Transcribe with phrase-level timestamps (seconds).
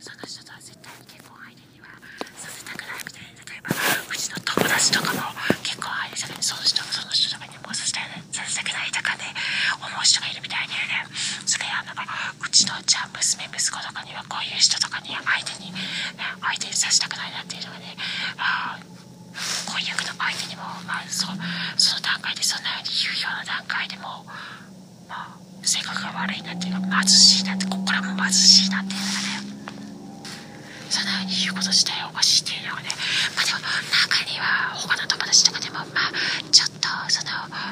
[0.00, 1.92] その人とは絶対に結婚相手には
[2.40, 3.68] させたくなくて例えば
[4.08, 5.20] うちの友達とかも
[5.60, 8.00] 結婚相手じゃないその人もその人とかにもさせた
[8.32, 9.28] させたくないとかね
[9.76, 11.04] 思う人がいるみたいでね
[11.44, 12.08] それはなんか
[12.40, 15.84] うちのじゃあ娘息子とかにはこういう人とかに相手に、ね、
[16.16, 17.92] 相手にさせたくないなっていうのがね
[18.40, 18.80] あ
[19.68, 21.28] 婚約の相手にも、まあ、そ
[21.76, 24.24] その段階でそんなように言うような段階でも、
[25.12, 29.29] まあ、性格が悪いなっていうか貧しいなって心も貧しいなっていうのがね
[30.90, 32.90] そんなように言うこと自体おかしいっていうのがね
[33.36, 36.12] まあでも中には他の友達とかでもまあ
[36.50, 37.30] ちょっとその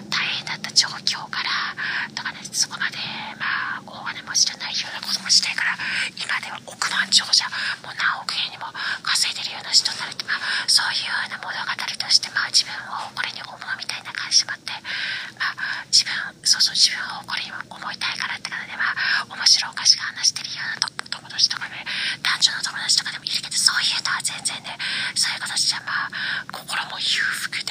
[0.08, 1.74] 大変だった状況から
[2.14, 2.96] とかねそこまで
[3.38, 5.74] まあ大金持ちじゃないような子供時代から
[6.14, 7.44] 今では億万長者
[7.82, 8.70] もう何億円にも
[9.02, 14.70] 稼いでるような人になるってまあそういうような物語としてまあ自分を誇りに思うみたいな感じもあって
[15.36, 16.14] まあ自分
[16.46, 20.97] そうそう自分を誇りに思いたいからって方でまあ面白おかしく話してるような友
[21.38, 21.86] 達とかね
[22.18, 24.74] 男女の友達とかでもいるけどそういうのは全然ね
[25.14, 27.70] そういう子たちじゃまあ心も裕福で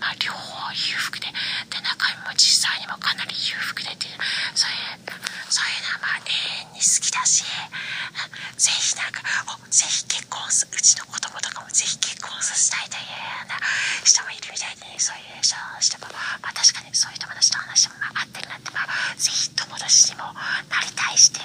[0.00, 1.28] まあ両方裕福で
[1.68, 4.16] で中身も実際にもかなり裕福でっていう
[4.56, 5.12] そういう
[5.52, 9.20] そういうのはまあ永遠に好きだしぜひなんか
[9.52, 13.60] おぜひ結婚すうちの子供とかもぜひ結婚させたいというような
[14.00, 16.08] 人もいるみたいでねそういう人の話とか
[16.40, 18.88] まあ確かにそういう友達と話もまあ合ってるなってまあ
[19.20, 20.32] ぜひ友達にも
[20.72, 21.43] なりたいして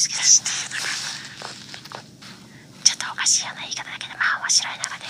[0.00, 2.00] 好きだしっていうのが
[2.80, 5.04] ちょっとおかしいような言い方だけどまあ面白いのがね。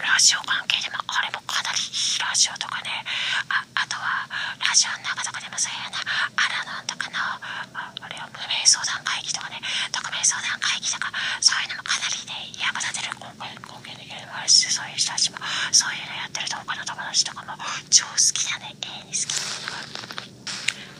[0.00, 3.04] ラジオ関係でもあれもかなりいいラジオとかね。
[3.52, 4.24] ああとは
[4.64, 6.00] ラジオの中とかでもそういうような
[6.40, 9.60] アラノンとかのあれは無名相談会議とかね。
[9.92, 11.12] 匿名相談会議とか
[11.44, 12.48] そういうのもかなりね。
[12.64, 15.36] 役立てる根源根源的なのもあるしそういう人たちも
[15.68, 17.60] そういうのやってると他の友達とかも
[17.92, 18.72] 超好きだね。
[18.80, 20.35] 永遠に好きって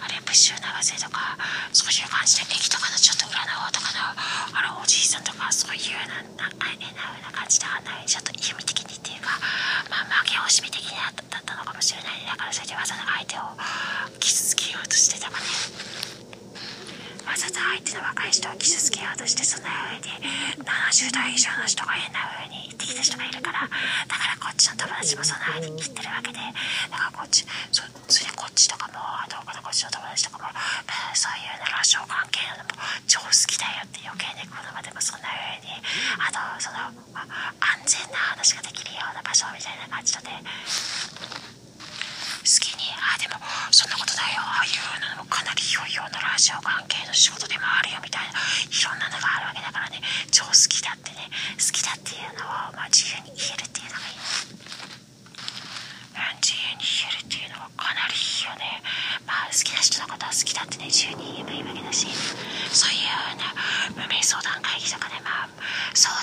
[0.07, 1.35] かねプッシュ流せとか
[1.75, 4.15] そういう感じで駅とかのちょっと裏の方とかの
[4.55, 6.71] あのおじいさんとかそういうようななな
[7.27, 8.07] な感じではない。
[8.07, 9.35] ちょっと意味的にっていうか
[9.91, 12.31] まあ負け惜しみ的にだったのかもしれないね。
[12.31, 13.43] だからそれでわざと相手を
[14.21, 16.16] 傷つけようとしてたかね。
[17.27, 27.43] わざと相手の若い人を傷つけようとしてそんな風に70代以上の人が変な風に言ってきた人がいるからだからこっちの友達もそんな風に言ってるわけでだからこっち
[27.75, 30.55] そそれこっちとかもあと他のこっちの友達とかも
[31.19, 32.79] そういうようなラジオ関係のも
[33.11, 35.75] 超好きだよって余計ねこの場でもそんな風に
[36.23, 37.27] あとその、ま
[37.59, 40.23] 安全な話ができるような場所みたいな感じで
[42.47, 43.43] 好きにあでも
[43.75, 44.41] そんなことないよ。
[44.41, 48.39] ああいうのもかなり良いようなラジオ関係の仕事でもあるよみたいな。
[48.39, 49.99] いろんなのがあるわけだからね。
[50.31, 51.27] 超好きだってね。
[51.59, 54.23] 好きだっていうのを、まあ、自由に言えるっていうのがいい。
[56.39, 58.79] 自由に言えるっていうのはかなりいいよね。
[59.27, 60.87] まあ好きな人のことは好きだってね。
[60.87, 62.07] 自由に言えばいいわけだし。
[62.71, 65.49] そういうような無名相談会議とかねまあ
[65.95, 66.15] 相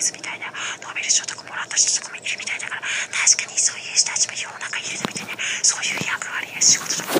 [0.00, 0.48] イズみたいな
[0.80, 2.82] ノーベル賞とかもらった人とかもいるみたいだから
[3.12, 7.19] 確かにそういう人たちも世の中いるみたいなそういう役割や仕事と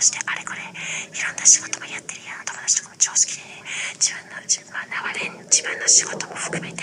[0.00, 3.44] してあれこれいろんな仕事もやってるやん友達とかも常識で
[4.00, 6.82] 自分の自、まあ、長年自分の仕事も含めて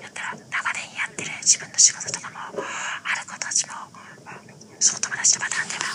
[0.00, 3.74] だったら長年やってる自分の仕事とかもある子たちも
[4.78, 5.86] その友達のパターンでは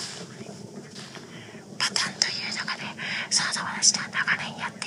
[1.80, 2.84] パターンという中で
[3.30, 4.87] その友達とは長年やって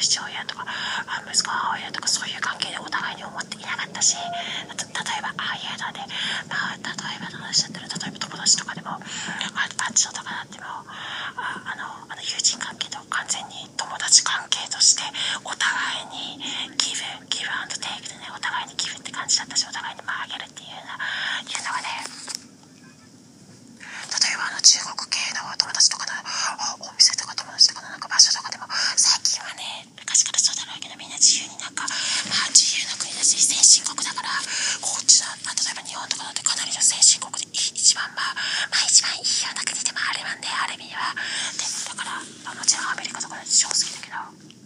[0.00, 0.66] 父親とか
[1.28, 6.00] 息子母親とかそういう関係でお互いに思っていなかったし例えばああいうので、
[6.48, 10.86] まあ、例えば友達だったら例えば友達とかでもあっちのとかなってもあ
[11.36, 15.02] あのあの友人関係と完全に友達関係として
[15.44, 15.66] お互
[16.06, 16.38] いに
[16.78, 20.94] ギブギブアンドテイクでねお互いにギブって感じだったしお互いにまあげるっていうような
[21.42, 22.06] いうのがね
[24.20, 26.12] 例えばあの中国系の友達とかの
[26.84, 31.88] お店とか友達とかのなんか場所とかでも最近はね昔からそうだろうけどみんな自由になんか
[32.28, 34.28] まあ自由な国だし先進国だから
[34.84, 38.36] こっちの、まあ、例えば日本とかだってかなりの先進国で一番まあ
[38.68, 41.16] まあ一番いいような国でもあれもんである意味では
[41.56, 42.20] でだから、
[42.52, 44.60] もちろんアメリカとかだって好きだけど。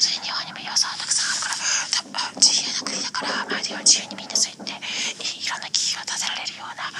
[0.00, 5.79] それ日本にも要素はたくさんあるから自由な国だから周りは自由にみんなそう言っていろんな企
[6.60, 6.92] ような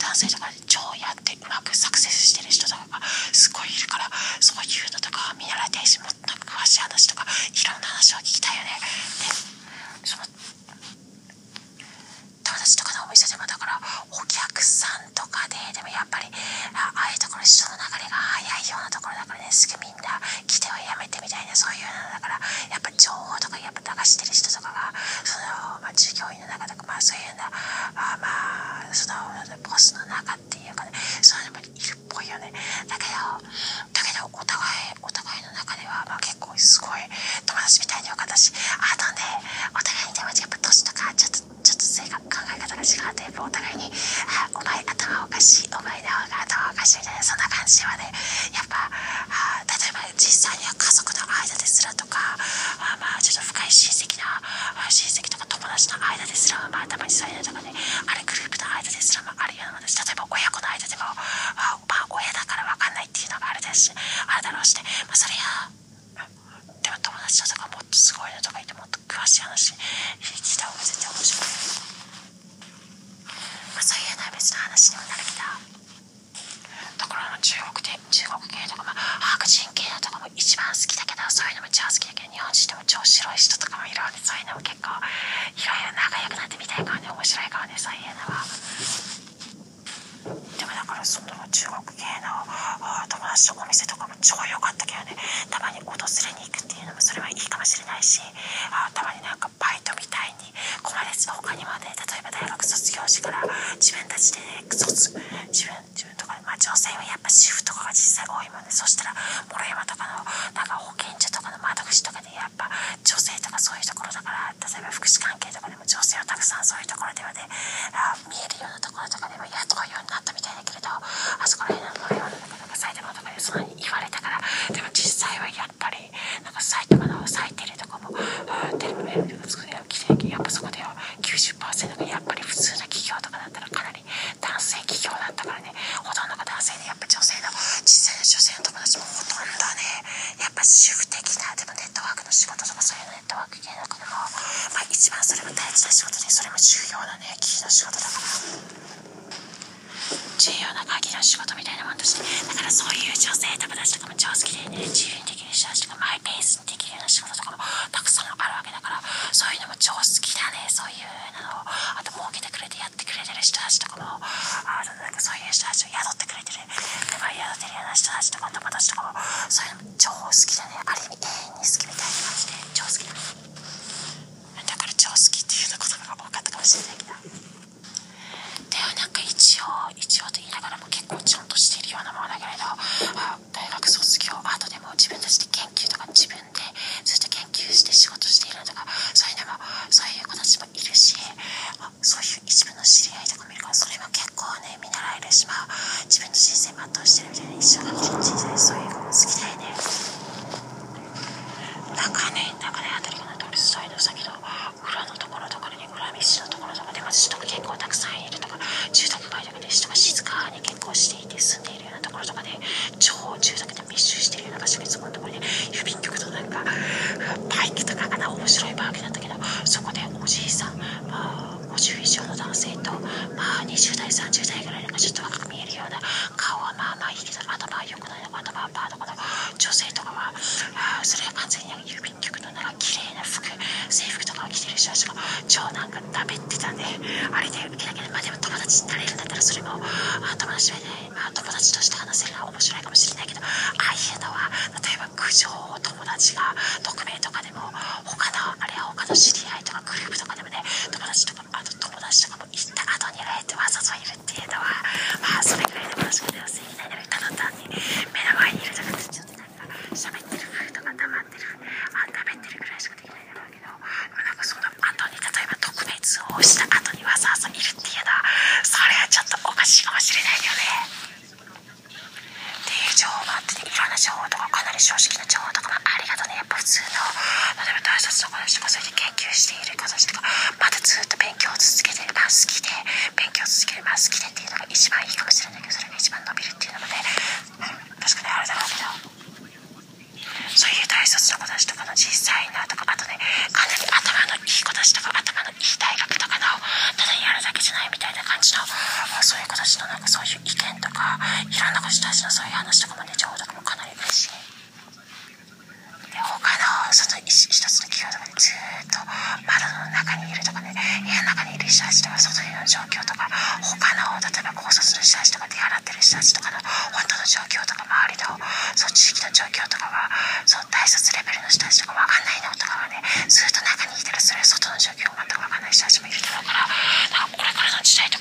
[0.00, 4.08] 男性とかで超やってうまくサクセスしてる人とかがすごいいるから
[4.40, 8.80] そういうのとか見習いたいしもっと詳しい話とかいろんな話を聞きたいよね。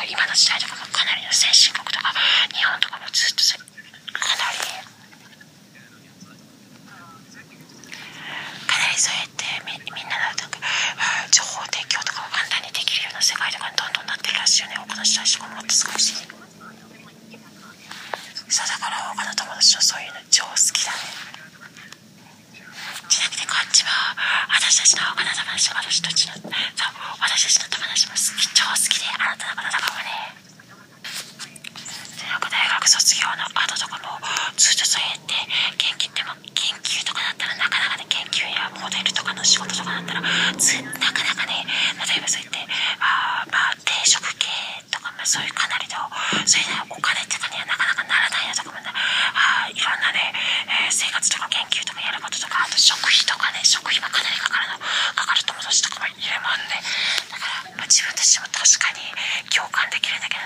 [0.08, 1.75] 今の時代とかがかなりの精神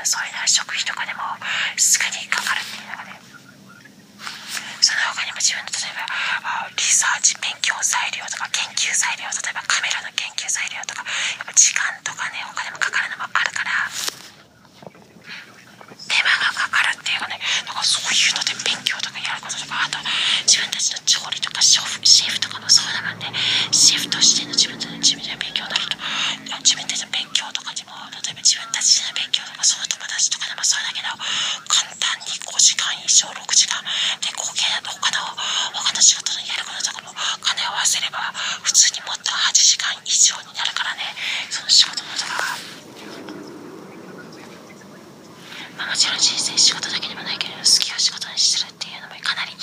[0.05, 1.21] そういうのは食費とかでも
[1.77, 3.19] すぐにかかるっていうのがね。
[4.79, 6.07] その他にも自分の例えば
[6.71, 11.03] リサーチ勉強材料とか研究材料例えばカメラの研究材料とか
[11.35, 13.91] やっぱ時間とかねお金もかかるのもあるから
[16.07, 19.99] 手間がかかるっていうかねなんかそういうので勉強とかやることとかあと
[20.47, 23.27] 自分たちの調理とかシェフとかもそうだもんね
[23.75, 25.99] シェフとしての自分たちの自分で勉強になると
[26.63, 27.03] 自分たち
[30.27, 31.07] とかでもそうだけど
[31.71, 33.79] 簡単に5時間以上6時間
[34.19, 35.23] で合計だと他の
[35.71, 38.19] 他の仕事のやることとかも金を合わせれば
[38.67, 41.15] 普通にもっと8時間以上になるからね。
[41.49, 42.43] その仕事のとかが、
[45.77, 49.59] まあ、もちろん人生仕事だけでもないけど好きを仕事にするっていうのかなり好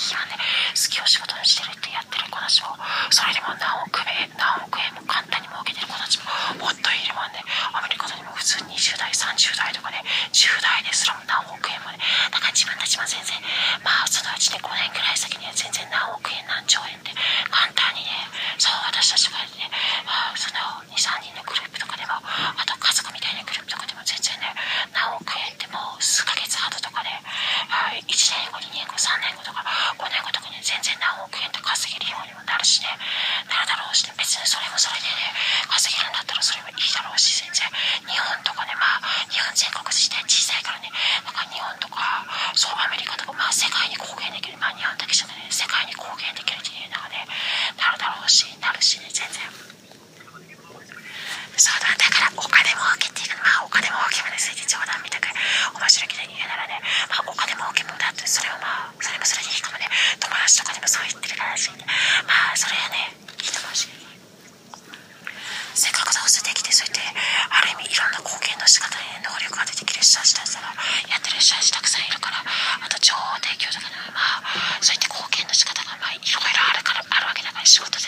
[0.87, 2.71] きを仕事にしてるってやってる子たちも
[3.11, 7.43] それでも何億円何億円も簡単に儲けてる子たちももっといるもんね
[7.75, 9.99] アメリカでも普通20代30代とかね
[10.31, 11.99] 10代ですらも何億円もね
[12.31, 13.03] だから自分たちも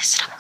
[0.02, 0.39] Sesram.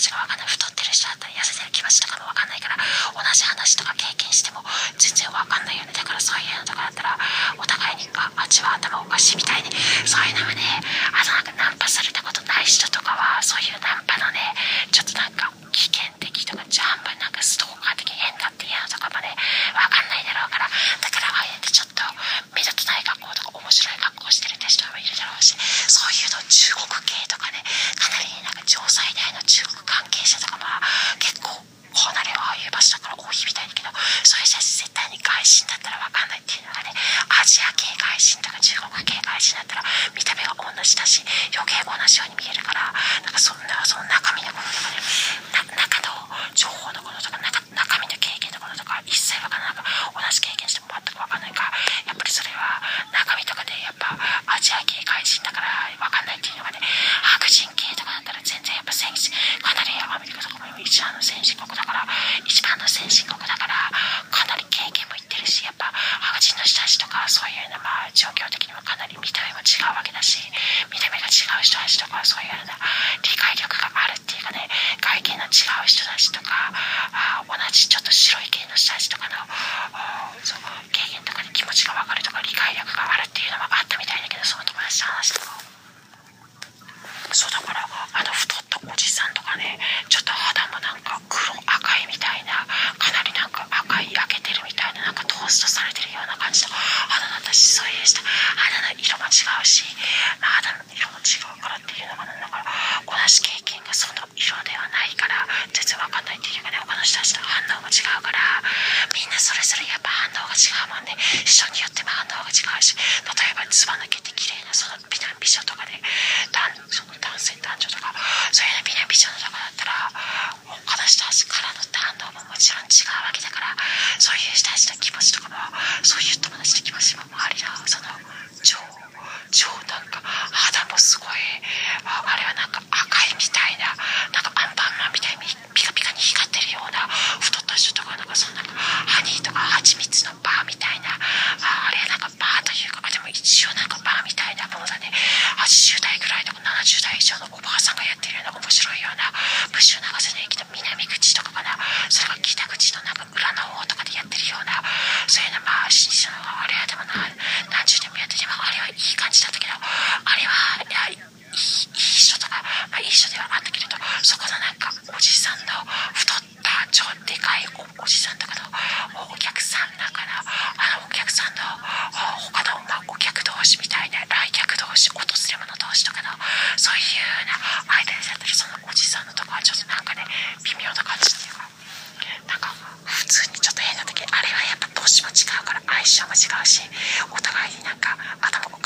[0.00, 2.76] 話が分かんない太ってる人だったり痩せてる気持ちとかも分かんないから
[3.12, 4.49] 同じ話とか経験して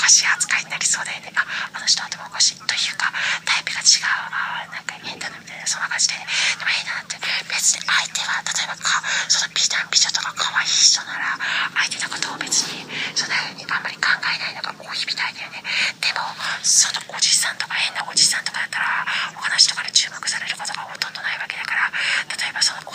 [0.07, 1.31] しい扱いになりそうだよね。
[1.35, 3.11] ああの人はでもおかしいというか
[3.45, 4.07] タイプが違う。
[4.31, 6.25] あなんか変だなみたいなそんな感じで、ね、
[6.59, 7.15] でも変だなって。
[7.49, 11.35] 別に相手は例えばかその美男美女とか可愛い人なら
[11.83, 15.63] 相手のことを別にそんな風にあんまり考えないのが多いみたいだよね。
[15.99, 16.23] でも
[16.63, 21.91] そのおじさんとか変なおじさんとかだったらお話とかで注目されることがほとんどないわけだから
[22.35, 22.94] 例えばそのお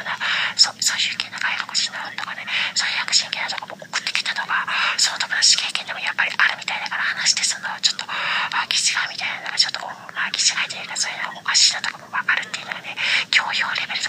[0.00, 0.16] ような
[0.56, 2.48] そ,そういう系の外国人の本とかね。
[2.74, 4.64] そういう悪神系のとかも送ってきたのが
[4.96, 8.06] その友達経験でもやっぱりあるみたいだから話してそのちょっと
[8.70, 9.80] 気違いみたいなのがちょっと
[10.14, 12.96] まあ気違いというかそういうのおかしいなとかもあるっていうのがね
[13.30, 13.99] 教養レベル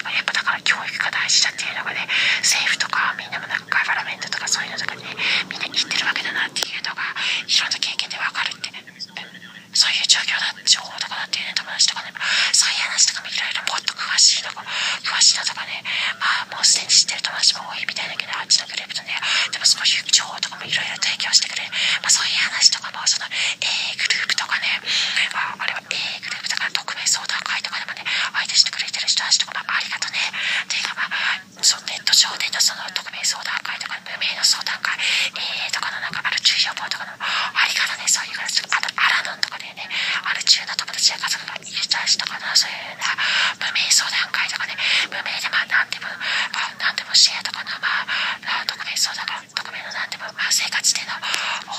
[50.52, 51.16] 男性がちでな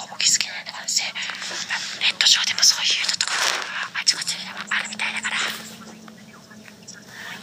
[0.08, 1.04] お気づきない男性
[2.00, 3.36] ネット上でもそういうのとか
[4.00, 5.36] あちこちにあるみたいだから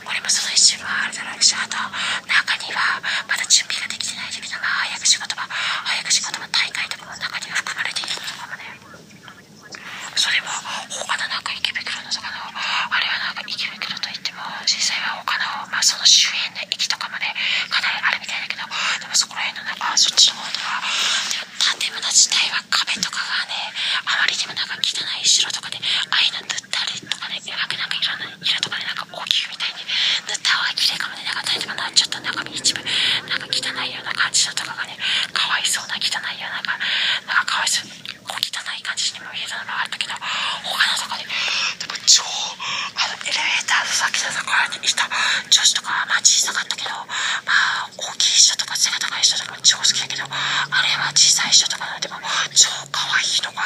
[0.09, 1.77] 俺もその一瞬はあるだろうしあと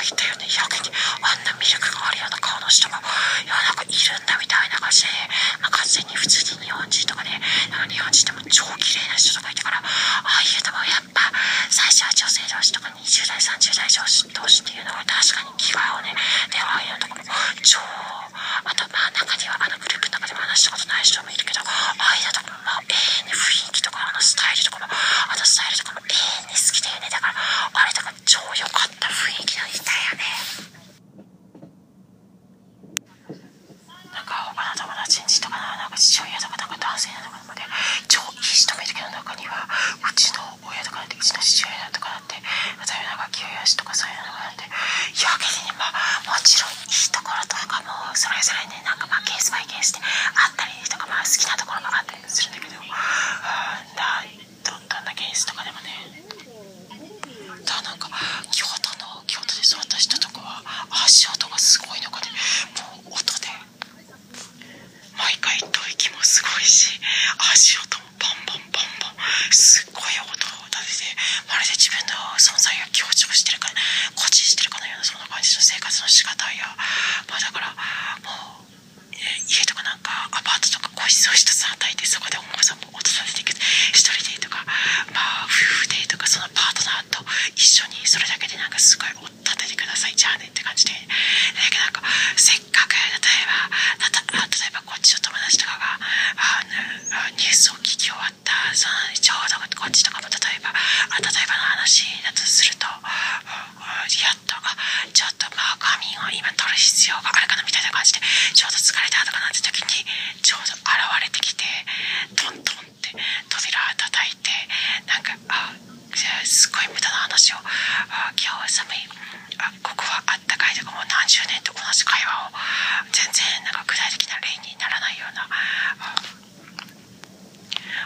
[0.03, 0.45] いたよね。
[0.45, 0.91] 100人
[1.23, 2.95] あんな魅力があるような顔の人も
[3.43, 5.07] いやなんかいるんだみたいな感じで、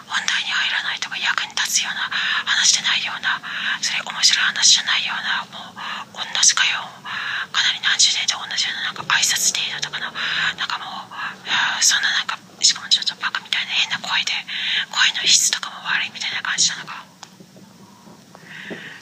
[0.08, 2.02] 本題に入らないとか役に立つような
[2.46, 3.42] 話じゃないような
[3.82, 6.82] それ面白い話じゃないようなもう同じかよ
[7.52, 10.12] かなり何十年と同じようななんか挨拶程度とかの
[10.58, 14.34] なんかもうそんななんかしかもちょっとバカみたいな変な声で
[14.92, 17.06] 声の質とかも悪いみたいな感じなのか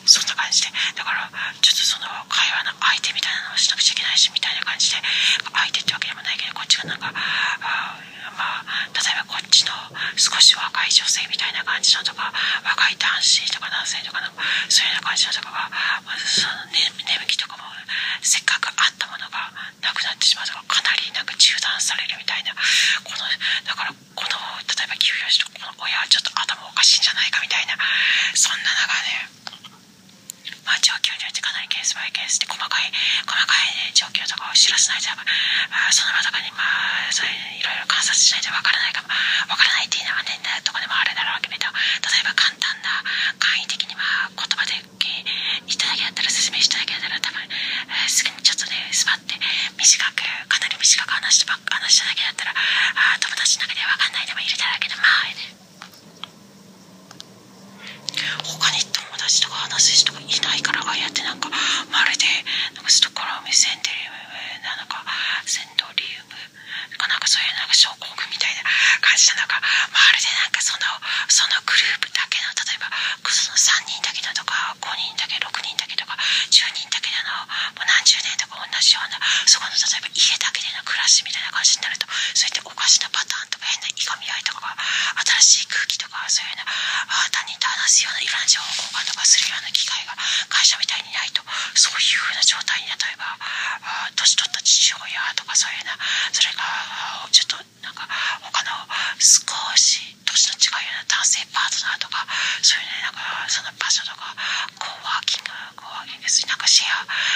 [0.05, 1.29] そんな感じでだから
[1.61, 7.13] ちょっとその会話の相手みたいなのをしなくちゃいけないしみたいな感じで相手ってわけでもないけどこっちがなんか。
[8.35, 9.71] か例えばこっちの
[10.15, 12.31] 少し若い女性みたいな感じのとか
[12.63, 14.27] 若い男子とか男性とかの
[14.69, 15.71] そういうような感じのとかが
[16.19, 17.63] その、ね、眠気とかも
[18.21, 22.53] せっかくあったものがなくなってしまうとかかなりなんか中断されるみたいな
[23.03, 23.23] この
[23.65, 24.35] だからこの
[24.67, 27.77] 例えば給与しとこの親はちょっと頭おかしいんじゃないかみたいな
[28.35, 29.44] そんな中ね
[30.65, 32.89] まあ、状況によってかなりケースバイケースで細かい
[33.23, 35.23] 細かい、ね、状況とかを知らせないと、ま
[35.87, 39.13] あ、その場とかに、まあ、そういういろいろ観察しないとわからないかも
[39.49, 41.69] わからないっていうのは年代とかでもあるだろうけど、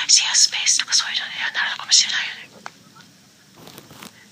[0.09, 2.49] シェアスペースとかそういうのになるのかもしれないよね。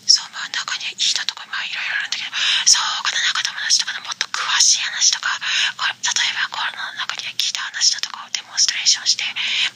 [0.09, 2.33] そうまあ中にいい人とかまあいろいろあるんだけど。
[2.65, 5.29] そうこの中友達とかのもっと詳しい話とか。
[5.77, 9.23] これ例えばこの中に聞いた話だとかをデモンストレーションして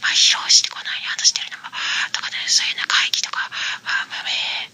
[0.02, 1.70] まあ披露してこない話してるのも
[2.12, 3.46] とかねそういうような会議とか、
[3.86, 4.71] まあ、無名